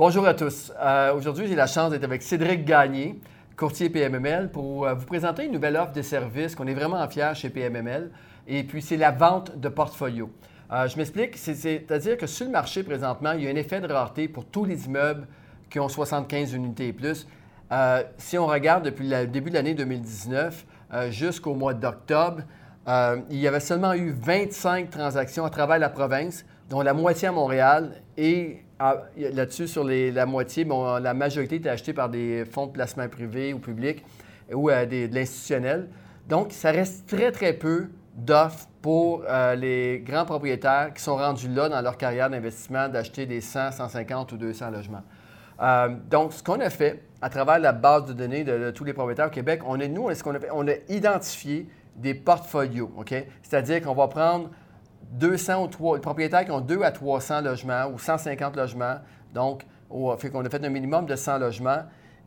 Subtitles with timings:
[0.00, 0.72] Bonjour à tous.
[0.80, 3.20] Euh, aujourd'hui, j'ai la chance d'être avec Cédric Gagné,
[3.54, 7.32] courtier PMML, pour euh, vous présenter une nouvelle offre de service qu'on est vraiment fiers
[7.34, 8.10] chez PMML.
[8.48, 10.30] Et puis, c'est la vente de portfolio.
[10.72, 13.92] Euh, je m'explique, c'est-à-dire que sur le marché présentement, il y a un effet de
[13.92, 15.26] rareté pour tous les immeubles
[15.68, 17.26] qui ont 75 unités et plus.
[18.16, 20.64] si on regarde depuis le début de l'année 2019
[21.10, 22.40] jusqu'au mois d'octobre,
[22.88, 27.32] il y avait seulement eu 25 transactions à travers la province, dont la moitié à
[27.32, 32.66] Montréal et ah, là-dessus, sur la moitié, bon, la majorité était achetée par des fonds
[32.66, 34.04] de placement privés ou publics
[34.50, 35.88] ou euh, de l'institutionnel.
[36.28, 41.48] Donc, ça reste très, très peu d'offres pour euh, les grands propriétaires qui sont rendus
[41.48, 45.02] là dans leur carrière d'investissement d'acheter des 100, 150 ou 200 logements.
[45.60, 48.92] Euh, donc, ce qu'on a fait à travers la base de données de, tous les
[48.92, 52.90] propriétaires au Québec, on est, nous, ce qu'on a fait, on a identifié des portfolios,
[52.96, 53.12] OK?
[53.42, 54.48] C'est-à-dire qu'on va prendre
[55.10, 58.96] 200 ou 3, les propriétaires qui ont 2 à 300 logements ou 150 logements,
[59.34, 61.82] donc on fait qu'on a fait un minimum de 100 logements,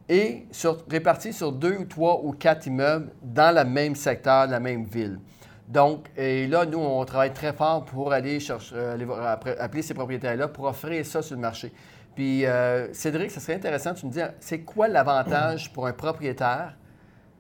[0.10, 0.46] et
[0.90, 5.20] répartis sur 2 ou 3 ou 4 immeubles dans le même secteur, la même ville.
[5.68, 10.50] Donc, et là, nous, on travaille très fort pour aller chercher, euh, appeler ces propriétaires-là
[10.50, 11.72] pour offrir ça sur le marché.
[12.16, 16.76] Puis, euh, Cédric, ce serait intéressant, tu me dis, c'est quoi l'avantage pour un propriétaire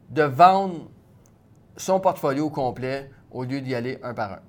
[0.10, 0.90] de vendre
[1.76, 4.40] son portfolio complet au lieu d'y aller un par un?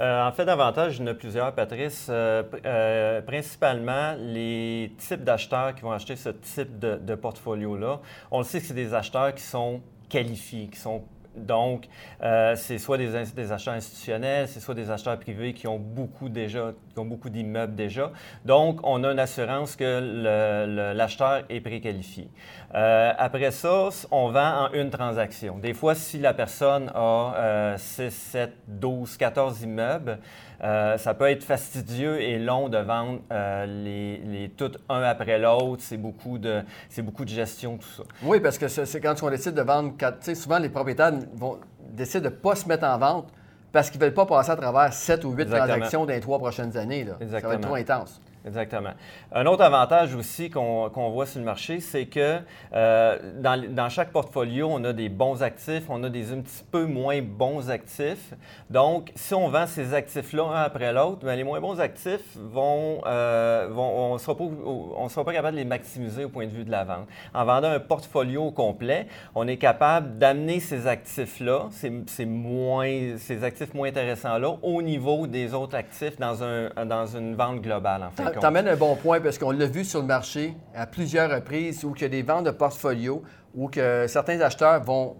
[0.00, 2.08] Euh, en fait, davantage, il y en a plusieurs, Patrice.
[2.10, 8.00] Euh, euh, principalement, les types d'acheteurs qui vont acheter ce type de, de portfolio-là.
[8.30, 11.04] On le sait que c'est des acheteurs qui sont qualifiés, qui sont
[11.36, 11.86] donc,
[12.22, 16.28] euh, c'est soit des, des, acheteurs institutionnels, c'est soit des acheteurs privés qui ont beaucoup
[16.28, 18.10] déjà, qui ont beaucoup d'immeubles déjà.
[18.44, 22.28] Donc, on a une assurance que l'acheteur est préqualifié.
[22.74, 25.58] Euh, après ça, on vend en une transaction.
[25.58, 30.18] Des fois, si la personne a 6, 7, 12, 14 immeubles,
[30.62, 35.38] euh, ça peut être fastidieux et long de vendre euh, les, les toutes un après
[35.38, 35.82] l'autre.
[35.82, 36.62] C'est beaucoup, de,
[36.98, 38.02] beaucoup de gestion, tout ça.
[38.22, 39.94] Oui, parce que c'est quand on décide de vendre,
[40.34, 41.58] souvent les propriétaires vont,
[41.90, 43.28] décident de ne pas se mettre en vente
[43.72, 46.38] parce qu'ils ne veulent pas passer à travers 7 ou 8 transactions dans les trois
[46.38, 47.04] prochaines années.
[47.04, 47.14] Là.
[47.20, 48.20] Ça va être trop intense.
[48.46, 48.90] Exactement.
[49.32, 52.40] Un autre avantage aussi qu'on voit sur le marché, c'est que
[52.74, 56.84] euh, dans, chaque portfolio, on a des bons actifs, on a des un petit peu
[56.84, 58.34] moins bons actifs.
[58.68, 63.00] Donc, si on vend ces actifs-là un après l'autre, ben, les moins bons actifs vont,
[63.06, 66.70] euh, vont on ne sera, pas capable de les maximiser au point de vue de
[66.70, 67.06] la vente.
[67.32, 73.72] En vendant un portfolio complet, on est capable d'amener ces actifs-là, ces, moins, ces actifs
[73.72, 78.33] moins intéressants-là, au niveau des autres actifs dans, un, dans une vente globale, en fait.
[78.40, 81.84] Tu amènes un bon point parce qu'on l'a vu sur le marché à plusieurs reprises
[81.84, 83.22] où il y a des ventes de portfolio
[83.54, 85.16] où que certains acheteurs vont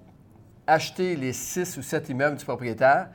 [0.67, 3.09] acheter les six ou sept immeubles du propriétaire,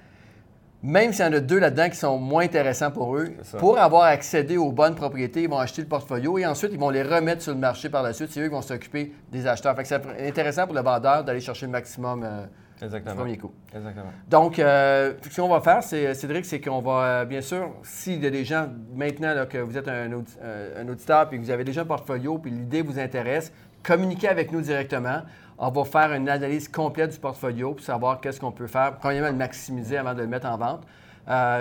[0.82, 4.04] même s'il y en a deux là-dedans qui sont moins intéressants pour eux, pour avoir
[4.04, 7.42] accédé aux bonnes propriétés, ils vont acheter le portfolio et ensuite ils vont les remettre
[7.42, 8.30] sur le marché par la suite.
[8.32, 9.76] C'est eux qui vont s'occuper des acheteurs.
[9.76, 12.24] Fait c'est intéressant pour le vendeur d'aller chercher le maximum.
[12.24, 12.46] Euh,
[12.82, 13.16] Exactement.
[13.16, 13.52] premier coup.
[13.76, 14.12] Exactement.
[14.28, 18.24] Donc, euh, ce qu'on va faire, c'est, Cédric, c'est qu'on va, euh, bien sûr, s'il
[18.24, 20.10] y a des gens, maintenant que vous êtes un,
[20.42, 23.52] euh, un auditeur et que vous avez déjà un portfolio puis l'idée vous intéresse,
[23.84, 25.22] communiquez avec nous directement.
[25.58, 28.96] On va faire une analyse complète du portfolio pour savoir qu'est-ce qu'on peut faire.
[28.98, 30.88] Premièrement, le maximiser avant de le mettre en vente,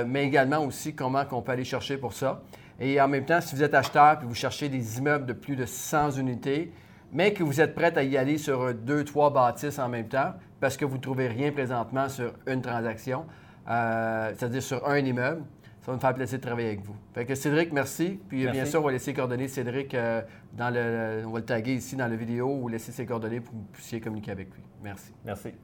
[0.06, 2.41] mais également aussi comment on peut aller chercher pour ça.
[2.79, 5.56] Et en même temps, si vous êtes acheteur et vous cherchez des immeubles de plus
[5.56, 6.73] de 100 unités,
[7.12, 10.35] mais que vous êtes prêt à y aller sur deux, trois bâtisses en même temps,
[10.61, 13.27] parce que vous ne trouvez rien présentement sur une transaction,
[13.69, 15.43] euh, c'est-à-dire sur un immeuble,
[15.81, 16.97] ça va me faire plaisir de travailler avec vous.
[17.15, 18.21] Fait que Cédric, merci.
[18.29, 21.23] Puis bien sûr, on va laisser coordonner Cédric euh, dans le.
[21.27, 23.67] On va le taguer ici dans la vidéo ou laisser ses coordonnées pour que vous
[23.73, 24.63] puissiez communiquer avec lui.
[24.83, 25.13] Merci.
[25.25, 25.55] Merci.